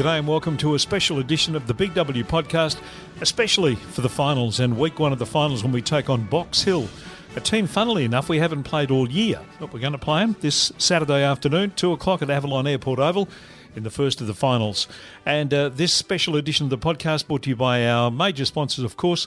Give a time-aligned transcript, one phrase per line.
[0.00, 2.80] G'day and welcome to a special edition of the Big W podcast,
[3.20, 6.62] especially for the finals and week one of the finals when we take on Box
[6.62, 6.88] Hill.
[7.36, 10.36] A team, funnily enough, we haven't played all year, but we're going to play them
[10.40, 13.28] this Saturday afternoon, 2 o'clock at Avalon Airport Oval
[13.76, 14.88] in the first of the finals.
[15.26, 18.86] And uh, this special edition of the podcast brought to you by our major sponsors,
[18.86, 19.26] of course.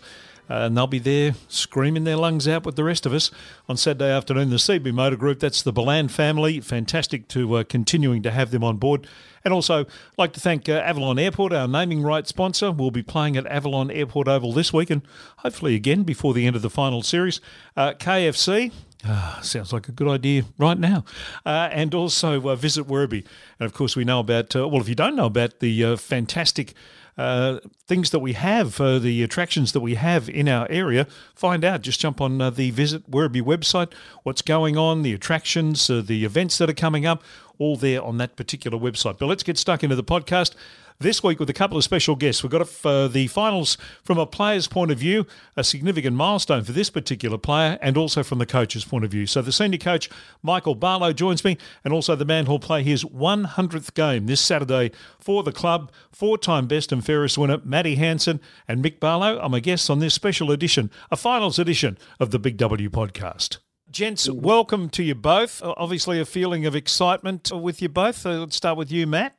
[0.49, 3.31] Uh, and they'll be there screaming their lungs out with the rest of us
[3.70, 4.49] on Saturday afternoon.
[4.49, 6.59] The CB Motor Group, that's the Balan family.
[6.59, 9.08] Fantastic to uh, continuing to have them on board.
[9.45, 9.86] And also,
[10.17, 12.71] like to thank uh, Avalon Airport, our naming rights sponsor.
[12.71, 15.02] We'll be playing at Avalon Airport Oval this week and
[15.38, 17.41] hopefully again before the end of the final series.
[17.75, 18.71] Uh, KFC,
[19.05, 21.03] Ah, sounds like a good idea right now.
[21.45, 23.25] Uh, and also uh, visit Werribee.
[23.59, 25.95] And of course, we know about, uh, well, if you don't know about the uh,
[25.97, 26.73] fantastic
[27.17, 31.64] uh, things that we have, uh, the attractions that we have in our area, find
[31.64, 31.81] out.
[31.81, 36.70] Just jump on the Visit Werribee website, what's going on, the attractions, the events that
[36.70, 37.23] are coming up,
[37.59, 39.17] all there on that particular website.
[39.20, 40.55] But let's get stuck into the podcast
[41.03, 42.41] this week with a couple of special guests.
[42.41, 46.71] We've got uh, the finals from a player's point of view, a significant milestone for
[46.71, 49.27] this particular player, and also from the coach's point of view.
[49.27, 50.09] So the senior coach,
[50.41, 54.91] Michael Barlow, joins me, and also the man who'll play his 100th game this Saturday
[55.19, 59.49] for the club, four time best and fairest winner, Matty Hanson, and Mick Barlow are
[59.49, 63.57] my guests on this special edition, a finals edition of the Big W podcast.
[63.91, 65.61] Gents, welcome to you both.
[65.61, 68.25] Obviously, a feeling of excitement with you both.
[68.25, 69.35] Uh, let's start with you, Matt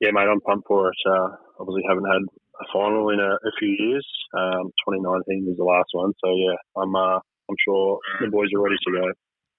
[0.00, 0.96] yeah, mate, I'm pumped for it.
[1.06, 1.28] Uh,
[1.60, 2.22] obviously, haven't had
[2.60, 4.06] a final in a, a few years.
[4.36, 8.62] Um, 2019 was the last one, so yeah, I'm uh, I'm sure the boys are
[8.62, 9.12] ready to go.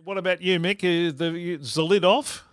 [0.04, 0.84] What about you, Mick?
[0.84, 2.44] Is the, is the lid off?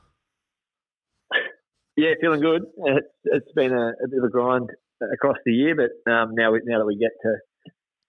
[1.96, 2.62] yeah, feeling good.
[2.76, 4.70] It's, it's been a, a, bit of a grind
[5.12, 7.36] across the year, but um, now we, now that we get to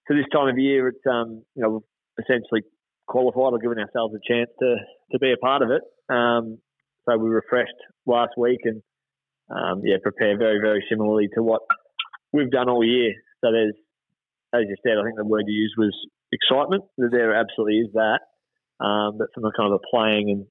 [0.08, 2.62] to this time of year, it's um, you know we've essentially
[3.08, 4.76] qualified or given ourselves a chance to
[5.12, 5.82] to be a part of it.
[6.14, 6.60] Um,
[7.08, 7.74] so we refreshed
[8.06, 8.82] last week and
[9.50, 11.62] um, yeah, prepare very, very similarly to what
[12.32, 13.14] we've done all year.
[13.44, 13.76] So there's,
[14.54, 15.94] as you said, I think the word you used was
[16.32, 16.84] excitement.
[16.98, 18.22] There absolutely is that.
[18.84, 20.46] Um, but from a kind of a playing and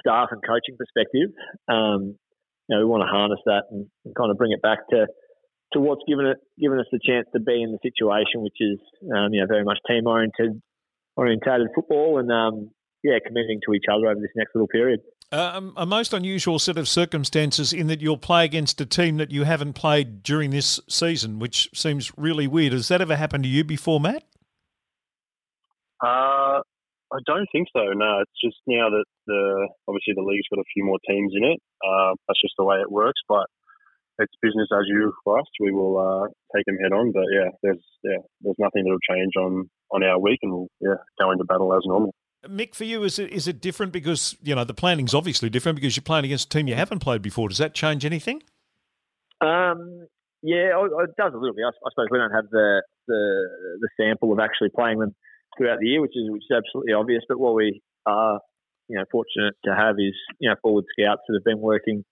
[0.00, 1.30] staff and coaching perspective,
[1.68, 2.16] um,
[2.68, 5.06] you know, we want to harness that and, and, kind of bring it back to
[5.72, 8.78] to what's given it given us the chance to be in the situation, which is
[9.14, 10.60] um, you know very much team oriented
[11.16, 12.70] orientated football and um,
[13.02, 15.00] yeah, committing to each other over this next little period.
[15.32, 19.32] Um, a most unusual set of circumstances in that you'll play against a team that
[19.32, 22.72] you haven't played during this season, which seems really weird.
[22.72, 24.22] Has that ever happened to you before, Matt?
[26.00, 26.62] Uh,
[27.12, 27.92] I don't think so.
[27.94, 31.44] No, it's just now that the obviously the league's got a few more teams in
[31.44, 31.60] it.
[31.84, 33.20] Uh, that's just the way it works.
[33.28, 33.46] But
[34.18, 35.46] it's business as usual for us.
[35.60, 37.12] We will uh, take them head on.
[37.12, 41.02] But yeah, there's yeah, there's nothing that'll change on on our week, and we'll yeah
[41.18, 42.14] go into battle as normal.
[42.48, 45.76] Mick, for you, is it is it different because you know the planning's obviously different
[45.76, 47.48] because you're playing against a team you haven't played before.
[47.48, 48.42] Does that change anything?
[49.40, 50.06] Um,
[50.42, 51.64] yeah, it does a little bit.
[51.64, 53.48] I, I suppose we don't have the, the
[53.80, 55.14] the sample of actually playing them
[55.56, 57.22] throughout the year, which is which is absolutely obvious.
[57.28, 58.40] But what we are,
[58.88, 62.04] you know, fortunate to have is you know forward scouts that have been working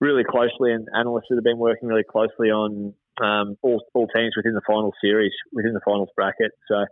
[0.00, 4.34] really closely and analysts that have been working really closely on um, all all teams
[4.36, 6.52] within the final series, within the finals bracket.
[6.68, 6.84] So.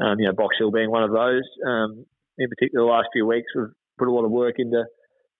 [0.00, 1.44] Um, you know, Box Hill being one of those.
[1.64, 2.06] Um,
[2.38, 4.84] in particular, the last few weeks, we've put a lot of work into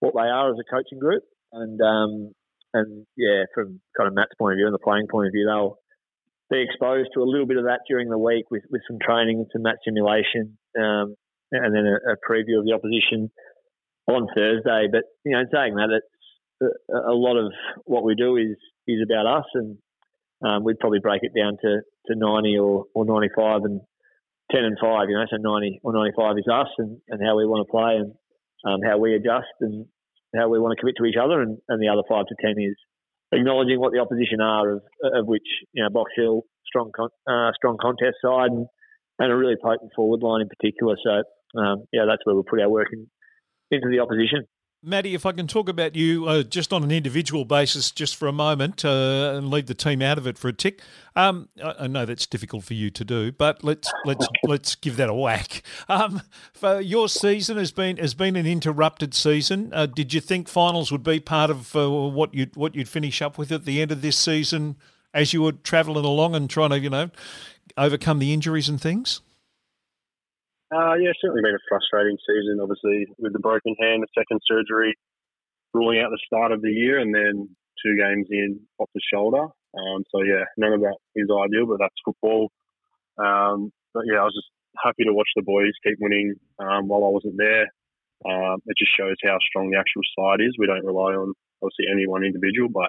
[0.00, 1.22] what they are as a coaching group,
[1.52, 2.32] and um,
[2.74, 5.46] and yeah, from kind of Matt's point of view and the playing point of view,
[5.46, 5.78] they'll
[6.50, 9.38] be exposed to a little bit of that during the week with, with some training
[9.38, 11.14] and some match simulation, um,
[11.52, 13.30] and then a, a, preview of the opposition
[14.06, 14.88] on Thursday.
[14.90, 17.52] But you know, saying that, it's a, a lot of
[17.84, 18.56] what we do is
[18.86, 19.78] is about us, and
[20.44, 23.80] um, we'd probably break it down to, to 90 or, or 95 and
[24.52, 27.46] 10 and 5, you know, so 90 or 95 is us and, and how we
[27.46, 28.12] want to play and
[28.68, 29.86] um, how we adjust and
[30.36, 31.40] how we want to commit to each other.
[31.40, 32.76] And, and the other 5 to 10 is
[33.32, 37.52] acknowledging what the opposition are, of, of which, you know, Box Hill, strong, con- uh,
[37.56, 38.66] strong contest side and,
[39.18, 40.96] and a really potent forward line in particular.
[41.02, 41.24] So,
[41.58, 43.08] um, yeah, that's where we'll put our work in,
[43.70, 44.44] into the opposition.
[44.84, 48.26] Maddie, if I can talk about you uh, just on an individual basis, just for
[48.26, 50.80] a moment, uh, and leave the team out of it for a tick.
[51.14, 54.96] Um, I, I, know that's difficult for you to do, but let's let's let's give
[54.96, 55.62] that a whack.
[55.88, 59.70] Um, for your season has been has been an interrupted season.
[59.72, 63.22] Uh, did you think finals would be part of uh, what you what you'd finish
[63.22, 64.76] up with at the end of this season,
[65.14, 67.10] as you were travelling along and trying to you know
[67.76, 69.20] overcome the injuries and things?
[70.72, 72.56] Uh, yeah, certainly been a frustrating season.
[72.56, 74.96] Obviously, with the broken hand, the second surgery,
[75.74, 77.44] ruling out the start of the year, and then
[77.84, 79.44] two games in off the shoulder.
[79.76, 82.48] Um, so yeah, none of that is ideal, but that's football.
[83.20, 84.48] Um, but yeah, I was just
[84.82, 87.68] happy to watch the boys keep winning um, while I wasn't there.
[88.24, 90.56] Um, it just shows how strong the actual side is.
[90.56, 92.88] We don't rely on obviously any one individual, but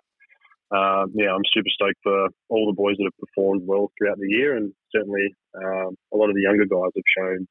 [0.72, 4.32] uh, yeah, I'm super stoked for all the boys that have performed well throughout the
[4.32, 7.48] year, and certainly um, a lot of the younger guys have shown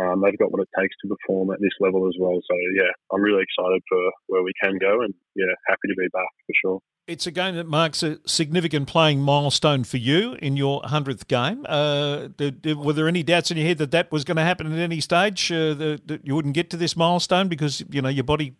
[0.00, 2.34] um, they've got what it takes to perform at this level as well.
[2.34, 6.08] So yeah, I'm really excited for where we can go, and yeah, happy to be
[6.12, 6.80] back for sure.
[7.08, 11.66] It's a game that marks a significant playing milestone for you in your hundredth game.
[11.68, 14.44] Uh, did, did, were there any doubts in your head that that was going to
[14.44, 15.50] happen at any stage?
[15.50, 18.54] Uh, that, that you wouldn't get to this milestone because you know your body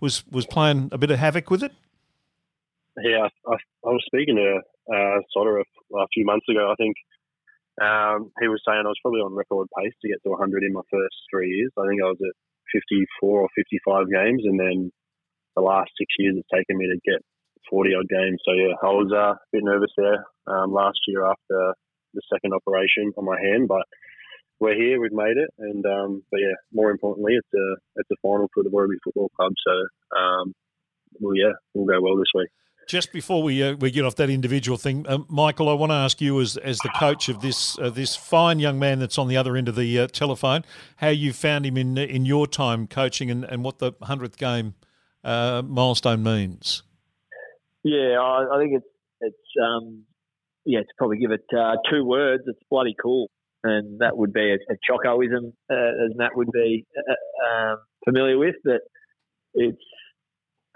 [0.00, 1.72] was was playing a bit of havoc with it.
[2.96, 4.60] Yeah, I, I was speaking to
[4.92, 6.70] uh, Soder a, a few months ago.
[6.70, 6.96] I think
[7.80, 10.76] um, he was saying I was probably on record pace to get to 100 in
[10.76, 11.72] my first three years.
[11.78, 12.36] I think I was at
[12.72, 14.92] 54 or 55 games, and then
[15.56, 17.20] the last six years it's taken me to get
[17.70, 18.40] 40 odd games.
[18.44, 21.74] So yeah, I was uh, a bit nervous there um, last year after
[22.12, 23.88] the second operation on my hand, but
[24.60, 27.66] we're here, we've made it, and um, but yeah, more importantly, it's a
[27.96, 29.52] it's a final for the Werribee Football Club.
[29.66, 29.74] So
[30.16, 30.52] um,
[31.18, 32.48] well, yeah, we'll go well this week.
[32.86, 35.94] Just before we uh, we get off that individual thing, uh, Michael, I want to
[35.94, 39.28] ask you as as the coach of this uh, this fine young man that's on
[39.28, 40.64] the other end of the uh, telephone,
[40.96, 44.74] how you found him in in your time coaching and, and what the hundredth game
[45.24, 46.82] uh, milestone means.
[47.84, 48.86] Yeah, I, I, think it's
[49.20, 50.04] it's um,
[50.64, 52.42] yeah to probably give it uh, two words.
[52.46, 53.30] It's bloody cool,
[53.62, 56.84] and that would be a, a chocoism, as Matt would be
[57.48, 58.56] um, familiar with.
[58.64, 58.80] That
[59.54, 59.82] it's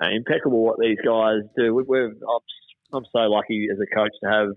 [0.02, 1.74] uh, impeccable what these guys do.
[1.74, 2.44] We, we're, I'm,
[2.92, 4.48] I'm so lucky as a coach to have,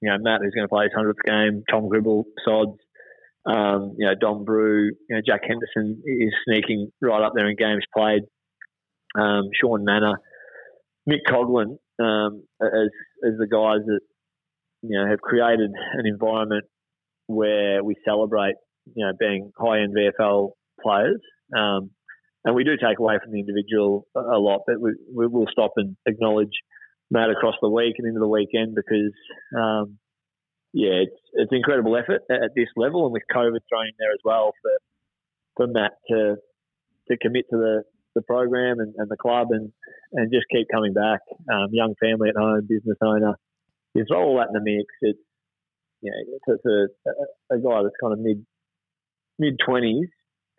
[0.00, 2.78] you know, Matt who's going to play his 100th game, Tom Gribble, Sods,
[3.44, 7.56] um, you know, Dom Brew, you know, Jack Henderson is sneaking right up there in
[7.56, 8.22] games played.
[9.18, 10.18] Um, Sean Manor,
[11.08, 12.88] Mick Coghlan, um, as
[13.26, 14.00] as the guys that
[14.82, 16.64] you know have created an environment
[17.26, 18.54] where we celebrate,
[18.94, 20.50] you know, being high end VFL
[20.80, 21.20] players.
[21.56, 21.90] Um,
[22.44, 25.72] and we do take away from the individual a lot, but we, we will stop
[25.76, 26.52] and acknowledge
[27.10, 29.14] Matt across the week and into the weekend because,
[29.56, 29.98] um,
[30.72, 34.20] yeah, it's it's incredible effort at, this level, and with COVID thrown in there as
[34.24, 34.72] well for
[35.56, 36.36] for Matt to
[37.08, 37.82] to commit to the,
[38.14, 39.70] the program and, and the club and,
[40.12, 41.20] and just keep coming back.
[41.52, 43.34] Um, young family at home, business owner,
[44.08, 44.86] throw all that in the mix.
[45.02, 45.18] It's
[46.00, 48.44] you know, it's a, a guy that's kind of mid
[49.38, 50.08] mid twenties.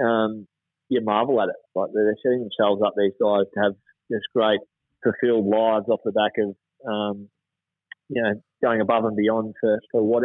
[0.03, 0.47] Um,
[0.93, 1.59] you marvel at it.
[1.75, 3.73] Like they're setting themselves up, these guys, to have
[4.09, 4.59] this great
[5.03, 6.55] fulfilled lives off the back of,
[6.87, 7.29] um,
[8.09, 10.23] you know, going above and beyond for, for what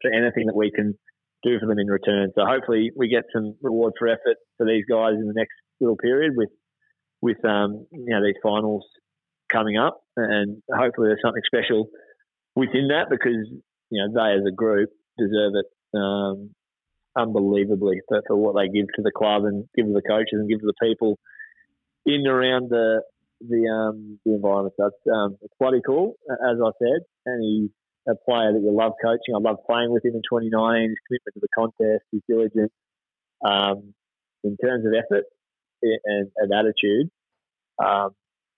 [0.00, 0.94] for anything that we can
[1.42, 2.32] do for them in return.
[2.34, 5.96] So hopefully we get some reward for effort for these guys in the next little
[5.96, 6.50] period with
[7.20, 8.84] with um, you know these finals
[9.52, 11.88] coming up, and hopefully there's something special
[12.54, 13.46] within that because
[13.90, 15.66] you know they as a group deserve it.
[15.96, 16.50] Um,
[17.16, 20.48] unbelievably for, for what they give to the club and give to the coaches and
[20.48, 21.18] give to the people
[22.04, 23.02] in and around the
[23.40, 24.74] the um, the environment.
[24.78, 27.00] So it's, um, it's bloody cool, as I said.
[27.26, 27.70] And he's
[28.08, 29.34] a player that you love coaching.
[29.34, 30.88] I love playing with him in 2019.
[30.88, 32.72] His commitment to the contest, his diligence.
[33.44, 33.92] Um,
[34.44, 35.24] in terms of effort
[35.82, 37.10] and, and attitude,
[37.82, 38.10] um,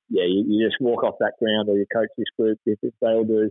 [0.08, 2.94] yeah, you, you, just walk off that ground or you coach this group if, if
[3.00, 3.50] they all do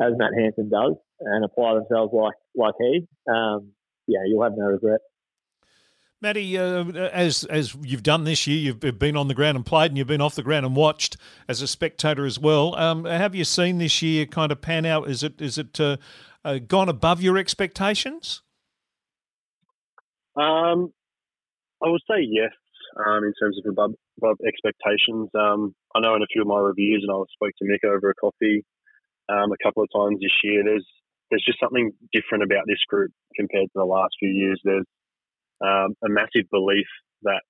[0.00, 3.06] as Matt Hanson does and apply themselves like like he.
[3.28, 3.72] Um,
[4.06, 5.00] yeah, you'll have no regret.
[6.20, 9.90] Matty, uh, as as you've done this year, you've been on the ground and played,
[9.90, 11.18] and you've been off the ground and watched
[11.48, 12.74] as a spectator as well.
[12.76, 15.08] Um, have you seen this year kind of pan out?
[15.10, 15.98] Is it is it uh,
[16.44, 18.40] uh, gone above your expectations?
[20.36, 20.92] Um,
[21.82, 22.52] I would say yes.
[22.96, 26.58] Um, in terms of above, above expectations, um, I know in a few of my
[26.58, 28.64] reviews, and I spoke to Mick over a coffee
[29.28, 30.62] um, a couple of times this year.
[30.64, 30.86] There's
[31.30, 34.60] there's just something different about this group compared to the last few years.
[34.64, 34.86] There's
[35.64, 36.86] um, a massive belief
[37.22, 37.42] that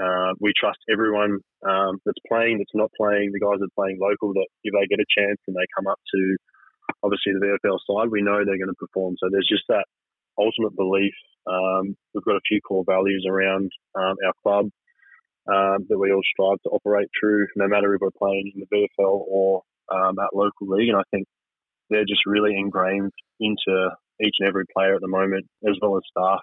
[0.00, 3.98] uh, we trust everyone um, that's playing, that's not playing, the guys that are playing
[4.00, 6.36] local, that if they get a chance and they come up to
[7.02, 9.14] obviously the VFL side, we know they're going to perform.
[9.18, 9.86] So there's just that
[10.38, 11.14] ultimate belief.
[11.46, 14.66] Um, we've got a few core values around um, our club
[15.46, 18.70] um, that we all strive to operate through, no matter if we're playing in the
[18.74, 20.88] VFL or um, at local league.
[20.88, 21.28] And I think
[21.90, 26.02] they're just really ingrained into each and every player at the moment, as well as
[26.10, 26.40] staff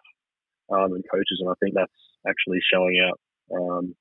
[0.71, 1.39] um, and coaches.
[1.39, 1.91] And I think that's
[2.27, 3.19] actually showing out,
[3.55, 3.95] um,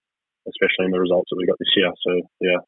[0.49, 1.93] especially in the results that we got this year.
[2.07, 2.61] So yeah.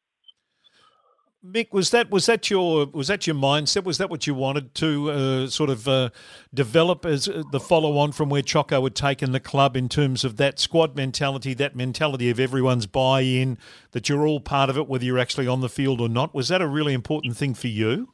[1.45, 3.83] Mick, was that was that your was that your mindset?
[3.83, 6.09] Was that what you wanted to uh, sort of uh,
[6.53, 10.23] develop as uh, the follow on from where Choco had taken the club in terms
[10.23, 13.57] of that squad mentality, that mentality of everyone's buy in,
[13.91, 16.33] that you're all part of it, whether you're actually on the field or not?
[16.33, 18.12] Was that a really important thing for you?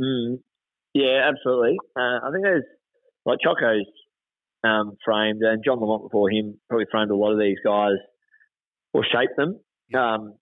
[0.00, 0.38] Mm,
[0.94, 1.76] yeah, absolutely.
[1.96, 2.64] Uh, I think there's
[3.24, 3.86] like Choco's
[4.64, 7.96] um, framed, and John Lamont before him probably framed a lot of these guys
[8.92, 9.60] or shaped them.
[9.94, 10.34] Um,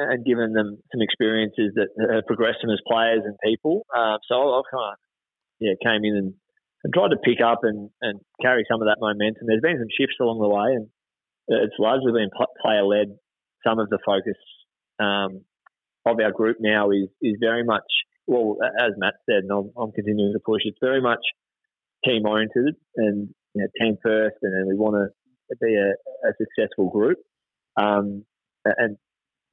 [0.00, 3.84] and given them some experiences that have progressed them as players and people.
[3.94, 4.98] Um, so I've kind of
[5.60, 6.34] yeah came in and,
[6.84, 9.44] and tried to pick up and, and carry some of that momentum.
[9.46, 10.88] There's been some shifts along the way, and
[11.48, 12.30] it's largely been
[12.62, 13.16] player led.
[13.66, 14.40] Some of the focus
[14.98, 15.44] um,
[16.06, 17.84] of our group now is is very much
[18.30, 20.62] well, as Matt said, and I'm, I'm continuing to push.
[20.64, 21.18] It's very much
[22.06, 25.90] team oriented and you know, team first, and then we want to be a,
[26.28, 27.18] a successful group.
[27.76, 28.24] Um,
[28.64, 28.96] and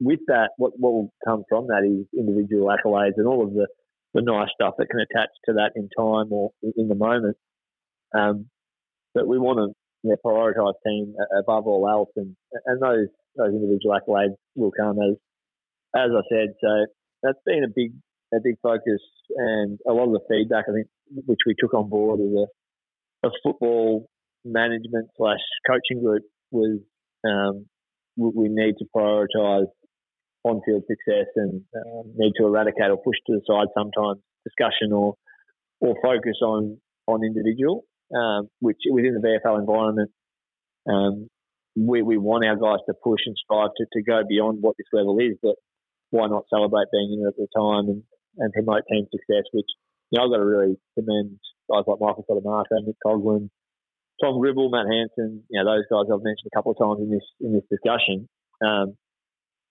[0.00, 3.66] with that, what, what will come from that is individual accolades and all of the,
[4.14, 7.36] the nice stuff that can attach to that in time or in the moment.
[8.16, 8.46] Um,
[9.12, 13.52] but we want to you know, prioritise team above all else, and and those those
[13.52, 15.16] individual accolades will come as
[15.96, 16.54] as I said.
[16.60, 16.86] So
[17.24, 17.92] that's been a big
[18.32, 19.00] a big focus,
[19.36, 20.88] and a lot of the feedback I think
[21.26, 24.08] which we took on board as a, a football
[24.44, 26.80] management slash coaching group was
[27.26, 27.66] um,
[28.16, 29.66] we need to prioritise
[30.44, 35.14] on-field success and um, need to eradicate or push to the side sometimes discussion or
[35.80, 40.10] or focus on on individual, um, which within the VFL environment,
[40.88, 41.28] um,
[41.76, 44.86] we, we want our guys to push and strive to, to go beyond what this
[44.92, 45.54] level is, but
[46.10, 48.02] why not celebrate being in it at the time and,
[48.38, 49.68] and promote team success, which
[50.10, 51.38] you know, I've got to really commend
[51.70, 53.50] guys like Michael Sodomaco, Nick Coghlan,
[54.22, 57.10] Tom Gribble, Matt Hanson, you know, those guys I've mentioned a couple of times in
[57.10, 58.28] this in this discussion.
[58.64, 58.96] Um,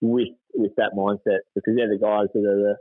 [0.02, 2.76] with with that mindset because they're the guys that are the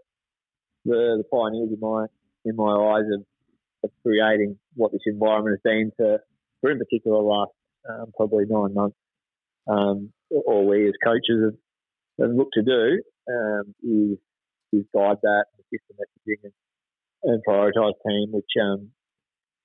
[0.85, 2.07] the, the pioneers in my
[2.45, 3.25] in my eyes of,
[3.85, 6.21] of creating what this environment has been for,
[6.61, 7.53] for in particular last
[7.89, 8.97] um, probably nine months.
[9.67, 14.19] Um, all we as coaches have, have looked to do um, is
[14.73, 16.53] guide that the system messaging and,
[17.23, 18.91] and prioritise team, which um,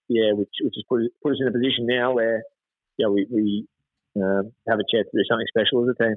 [0.07, 2.43] yeah, which which has put, put us in a position now where
[2.97, 3.67] yeah we, we
[4.17, 6.15] um, have a chance to do something special as a team.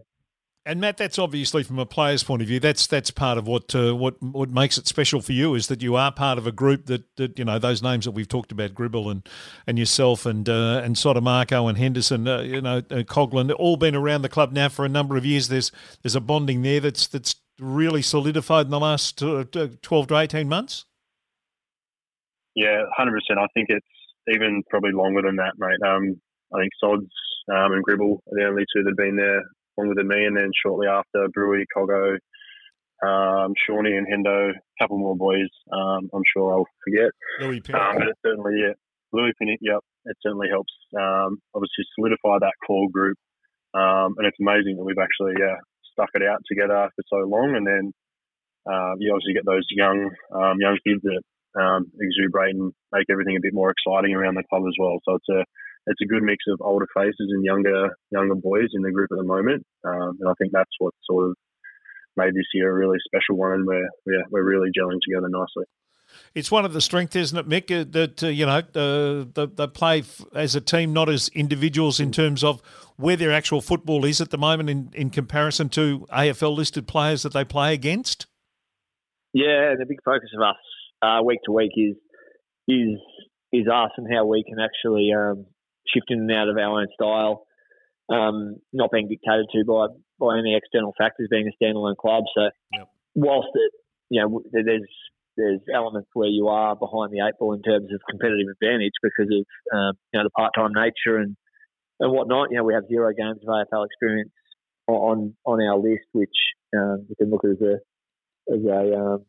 [0.66, 2.58] And Matt, that's obviously from a player's point of view.
[2.58, 5.82] That's that's part of what uh, what what makes it special for you is that
[5.82, 8.50] you are part of a group that, that you know those names that we've talked
[8.50, 9.28] about, Gribble and
[9.66, 13.94] and yourself and uh, and Sodomaco and Henderson, uh, you know, uh, Coghlan, all been
[13.94, 15.48] around the club now for a number of years.
[15.48, 15.70] There's
[16.02, 19.44] there's a bonding there that's that's really solidified in the last uh,
[19.82, 20.86] twelve to eighteen months.
[22.54, 23.40] Yeah, hundred percent.
[23.40, 23.86] I think it's
[24.28, 25.86] even probably longer than that, mate.
[25.86, 26.20] Um,
[26.54, 27.10] I think Sods
[27.52, 29.42] um, and Gribble are the only two that have been there
[29.76, 32.16] longer than me, and then shortly after, Brewy, Coggo,
[33.04, 35.50] um, Shawnee and Hendo, a couple more boys.
[35.72, 37.10] Um, I'm sure I'll forget.
[37.40, 38.74] Louis Um, but it certainly, yeah,
[39.12, 40.72] Louis Pinnick, yep, it certainly helps.
[40.96, 43.18] Um, obviously, solidify that core group,
[43.74, 45.56] um, and it's amazing that we've actually yeah
[45.94, 47.84] stuck it out together for so long, and then
[48.66, 51.22] uh, you obviously get those young um, young kids that
[51.54, 54.98] um, exuberate and make everything a bit more exciting around the club as well.
[55.06, 55.40] So it's a
[55.86, 59.18] it's a good mix of older faces and younger younger boys in the group at
[59.18, 61.36] the moment, um, and I think that's what sort of
[62.16, 65.64] made this year a really special one, and we're we're really gelling together nicely.
[66.34, 67.70] It's one of the strengths, isn't it, Mick?
[67.70, 72.00] Uh, that uh, you know uh, they play f- as a team, not as individuals,
[72.00, 72.60] in terms of
[72.96, 77.22] where their actual football is at the moment, in, in comparison to AFL listed players
[77.22, 78.26] that they play against.
[79.32, 80.56] Yeah, and the big focus of us
[81.02, 81.96] uh, week to week is
[82.68, 82.98] is
[83.52, 85.46] is us and how we can actually um,
[85.86, 87.46] shift in and out of our own style,
[88.10, 89.86] um, not being dictated to by
[90.18, 92.24] by any external factors, being a standalone club.
[92.34, 92.88] So, yep.
[93.14, 93.72] whilst it,
[94.10, 94.88] you know, there's
[95.36, 99.30] there's elements where you are behind the eight ball in terms of competitive advantage because
[99.32, 99.44] of
[99.76, 101.36] um, you know the part time nature and
[102.00, 102.50] and whatnot.
[102.50, 104.32] You know, we have zero games of AFL experience
[104.86, 106.36] on on our list, which
[106.76, 107.74] um, you can look at as a
[108.54, 109.24] as a um,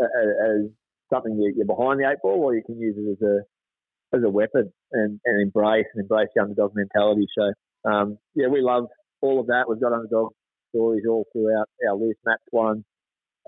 [0.00, 0.70] as
[1.12, 4.22] something that you're behind the eight ball, or you can use it as a as
[4.24, 7.26] a weapon and, and embrace and embrace the underdog mentality.
[7.36, 8.84] So um, yeah, we love
[9.20, 9.64] all of that.
[9.68, 10.32] We've got underdog
[10.70, 12.18] stories all throughout our list.
[12.24, 12.84] Matt's one.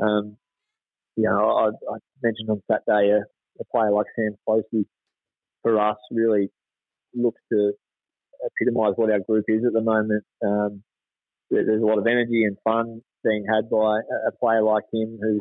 [0.02, 0.37] Um,
[1.16, 3.20] you know, I, I, mentioned on Saturday a,
[3.61, 4.87] a player like Sam Closey
[5.62, 6.50] for us really
[7.14, 7.73] looks to
[8.44, 10.25] epitomise what our group is at the moment.
[10.44, 10.82] Um,
[11.50, 15.40] there's a lot of energy and fun being had by a player like him who's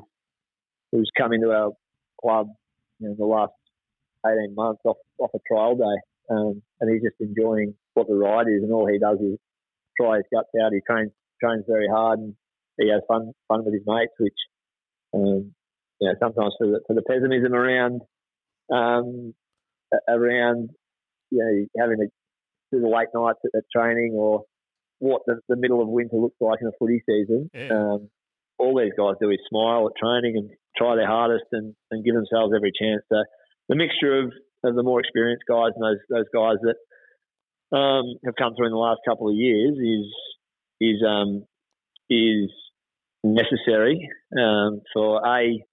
[0.92, 1.72] who's come into our
[2.22, 2.48] club
[3.00, 3.54] you know, in the last
[4.26, 5.98] 18 months off, off a trial day.
[6.30, 9.38] Um, and he's just enjoying what the ride is, and all he does is
[10.00, 10.74] try his guts out.
[10.74, 12.34] He trains trains very hard, and
[12.80, 14.34] he has fun fun with his mates, which
[15.14, 15.54] um,
[16.00, 18.02] you know sometimes for the, for the pessimism around
[18.74, 19.34] um,
[20.08, 20.70] around
[21.32, 22.08] you know having to
[22.72, 24.44] do the late nights at, at training or
[25.00, 27.50] what the, the, middle of winter looks like in a footy season.
[27.54, 27.70] Yeah.
[27.70, 28.10] Um,
[28.58, 32.16] all these guys do is smile at training and try their hardest and, and give
[32.16, 33.02] themselves every chance.
[33.12, 33.24] So
[33.68, 34.32] the mixture of,
[34.64, 38.72] of the more experienced guys and those those guys that um, have come through in
[38.72, 40.08] the last couple of years is
[40.80, 41.46] is um,
[42.10, 42.50] is
[43.24, 45.64] necessary um, for a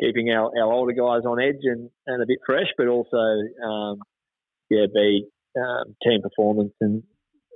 [0.00, 3.16] keeping our, our older guys on edge and, and a bit fresh, but also
[3.64, 4.00] um,
[4.70, 5.26] yeah, b
[5.56, 7.02] um, team performance and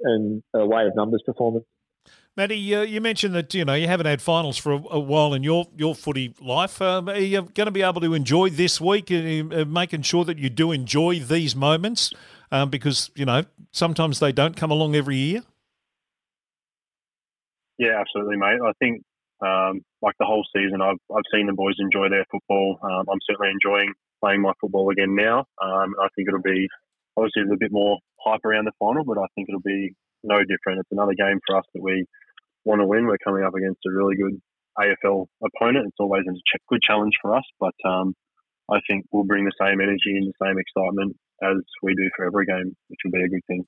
[0.02, 1.64] and a way of numbers performance.
[2.34, 5.34] Matty, uh, you mentioned that you know you haven't had finals for a, a while
[5.34, 6.80] in your, your footy life.
[6.80, 10.24] Um, are you going to be able to enjoy this week, and uh, making sure
[10.24, 12.12] that you do enjoy these moments?
[12.50, 15.42] Um, because you know sometimes they don't come along every year.
[17.78, 18.60] Yeah, absolutely, mate.
[18.64, 19.02] I think
[19.42, 22.78] um, like the whole season, I've I've seen the boys enjoy their football.
[22.82, 25.44] Um, I'm certainly enjoying playing my football again now.
[25.60, 26.68] Um, I think it'll be
[27.16, 30.38] obviously there's a bit more hype around the final, but I think it'll be no
[30.38, 30.80] different.
[30.80, 32.06] It's another game for us that we
[32.64, 33.06] want to win.
[33.06, 34.40] We're coming up against a really good
[34.78, 35.86] AFL opponent.
[35.88, 38.14] It's always a good challenge for us, but um,
[38.70, 42.24] I think we'll bring the same energy and the same excitement as we do for
[42.24, 43.64] every game, which will be a good thing.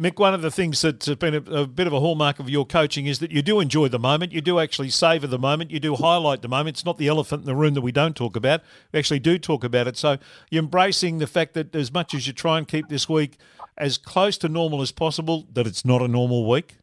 [0.00, 2.64] Mick, one of the things that's been a, a, bit of a hallmark of your
[2.64, 4.32] coaching is that you do enjoy the moment.
[4.32, 5.70] You do actually savour the moment.
[5.70, 6.76] You do highlight the moment.
[6.76, 8.62] It's not the elephant in the room that we don't talk about.
[8.94, 9.98] We actually do talk about it.
[9.98, 10.16] So
[10.50, 13.36] you're embracing the fact that as much as you try and keep this week
[13.76, 16.76] as close to normal as possible, that it's not a normal week.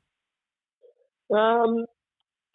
[1.36, 1.86] Um,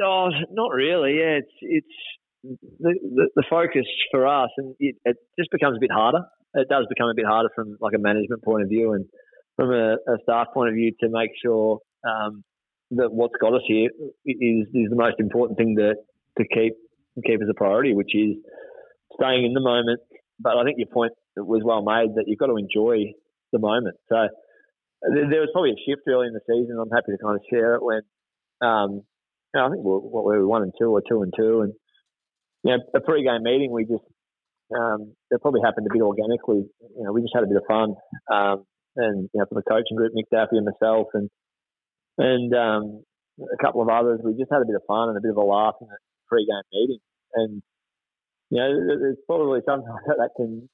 [0.01, 1.19] oh, not really.
[1.19, 1.97] Yeah, it's it's
[2.45, 6.21] the, the, the focus for us, and it, it just becomes a bit harder.
[6.55, 9.07] It does become a bit harder from like a management point of view, and
[9.63, 12.43] from a, a staff point of view to make sure um,
[12.91, 13.91] that what's got us here
[14.27, 15.95] is is the most important thing to
[16.39, 16.75] to keep
[17.25, 18.35] keep as a priority, which is
[19.15, 20.01] staying in the moment.
[20.41, 23.13] But I think your point was well made that you've got to enjoy
[23.53, 23.97] the moment.
[24.09, 24.17] So
[25.03, 26.79] there was probably a shift early in the season.
[26.81, 28.03] I'm happy to kind of share it when
[28.61, 29.03] um,
[29.55, 31.61] you know, I think we what we were one and two or two and two,
[31.63, 31.73] and
[32.65, 34.05] you know, a pre-game meeting we just
[34.75, 36.67] um, it probably happened a bit organically.
[36.97, 37.95] You know, we just had a bit of fun.
[38.33, 38.65] Um,
[38.97, 41.31] and you know from the coaching group, Nick Daffy and myself, and
[42.19, 43.03] and um,
[43.41, 44.21] a couple of others.
[44.23, 45.97] We just had a bit of fun and a bit of a laugh in the
[46.29, 47.01] pre-game meeting,
[47.35, 47.63] and
[48.51, 50.69] you know there's probably sometimes that can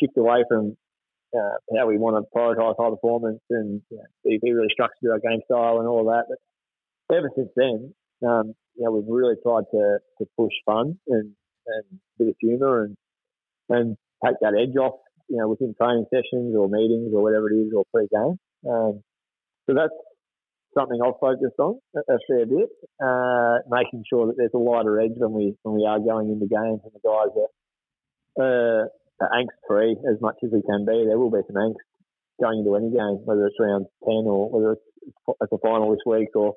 [0.00, 0.76] shift away from
[1.36, 5.18] uh, how we want to prioritise high performance and you know, be, really structured our
[5.18, 6.24] game style and all of that.
[7.08, 7.94] But ever since then,
[8.26, 11.32] um, you know, we've really tried to, to push fun and,
[11.66, 12.96] and a bit of humour and
[13.70, 17.56] and take that edge off you know, within training sessions or meetings or whatever it
[17.56, 18.38] is or pre-game.
[18.68, 19.02] Um,
[19.66, 19.94] so that's
[20.74, 22.68] something I've focused on a fair bit,
[23.02, 26.46] uh, making sure that there's a lighter edge when we when we are going into
[26.46, 27.50] games and the guys are,
[28.42, 28.84] uh,
[29.22, 31.06] are angst free as much as we can be.
[31.06, 31.86] There will be some angst
[32.40, 34.86] going into any game, whether it's round ten or whether it's,
[35.40, 36.54] it's a final this week or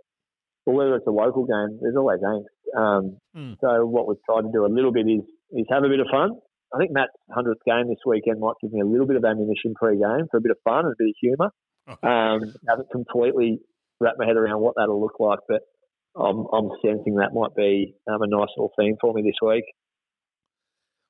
[0.65, 1.79] or whether it's a local game.
[1.81, 2.51] There's always angst.
[2.75, 3.55] Um, mm.
[3.61, 6.07] So what we've tried to do a little bit is is have a bit of
[6.11, 6.31] fun,
[6.73, 9.73] I think Matt's 100th game this weekend might give me a little bit of ammunition
[9.75, 11.51] pre-game for a bit of fun and a bit of humour.
[12.03, 13.59] Um, haven't completely
[13.99, 15.61] wrapped my head around what that'll look like, but
[16.15, 19.63] I'm, I'm sensing that might be um, a nice little theme for me this week.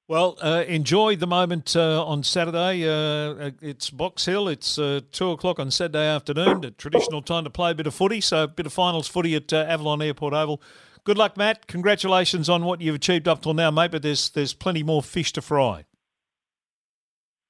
[0.10, 2.88] Well, uh, enjoy the moment uh, on Saturday.
[2.88, 4.48] Uh, uh it's Box Hill.
[4.48, 6.62] It's uh, two o'clock on Saturday afternoon.
[6.62, 8.22] The traditional time to play a bit of footy.
[8.22, 10.62] So a bit of finals footy at uh, Avalon Airport Oval.
[11.08, 11.68] Good luck, Matt.
[11.68, 13.92] Congratulations on what you've achieved up till now, mate.
[13.92, 15.86] But there's there's plenty more fish to fry.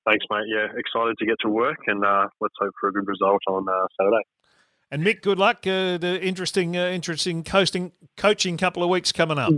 [0.05, 0.43] Thanks, mate.
[0.45, 3.65] Yeah, excited to get to work, and uh, let's hope for a good result on
[3.67, 4.21] uh, Saturday.
[4.91, 5.65] And Mick, good luck.
[5.65, 9.51] Uh, the interesting, uh, interesting coasting coaching couple of weeks coming up.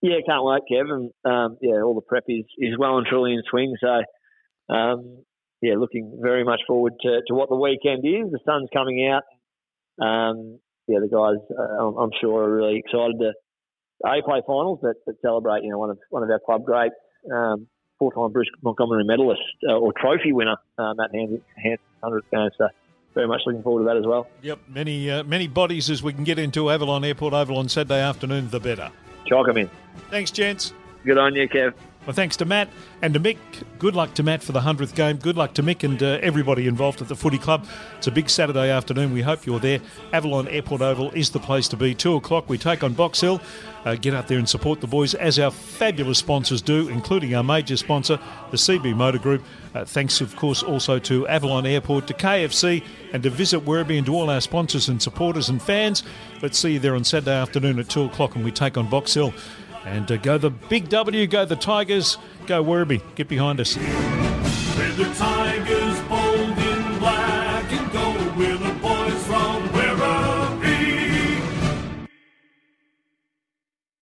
[0.00, 1.10] Yeah, can't wait, Kevin.
[1.26, 3.76] Um, yeah, all the prep is, is well and truly in swing.
[3.82, 5.24] So, um,
[5.60, 8.32] yeah, looking very much forward to, to what the weekend is.
[8.32, 9.24] The sun's coming out.
[10.02, 13.32] Um, yeah, the guys, uh, I'm sure, are really excited to
[14.04, 16.94] a play finals, but, but celebrate you know one of one of our club greats,
[17.32, 17.66] um,
[17.98, 21.42] four-time Bruce Montgomery medalist uh, or trophy winner, uh, Matt Hanson,
[22.02, 22.48] hundredth game.
[22.56, 22.68] So
[23.14, 24.28] very much looking forward to that as well.
[24.42, 28.00] Yep, many uh, many bodies as we can get into Avalon Airport Oval on Saturday
[28.00, 28.90] afternoon, the better.
[29.26, 29.70] Chalk them in.
[30.10, 30.72] Thanks, gents.
[31.04, 31.74] Good on you, Kev.
[32.08, 32.70] Well, thanks to Matt
[33.02, 33.36] and to Mick.
[33.78, 35.18] Good luck to Matt for the 100th game.
[35.18, 37.66] Good luck to Mick and uh, everybody involved at the footy club.
[37.98, 39.12] It's a big Saturday afternoon.
[39.12, 39.80] We hope you're there.
[40.14, 41.94] Avalon Airport Oval is the place to be.
[41.94, 43.42] Two o'clock, we take on Box Hill.
[43.84, 47.44] Uh, get out there and support the boys as our fabulous sponsors do, including our
[47.44, 48.18] major sponsor,
[48.52, 49.42] the CB Motor Group.
[49.74, 54.06] Uh, thanks, of course, also to Avalon Airport, to KFC, and to Visit Werribee and
[54.06, 56.04] to all our sponsors and supporters and fans.
[56.40, 59.12] Let's see you there on Saturday afternoon at 2 o'clock and we take on Box
[59.12, 59.34] Hill.
[59.84, 63.02] And uh, go the big W, go the Tigers, go Werribee.
[63.14, 63.76] Get behind us.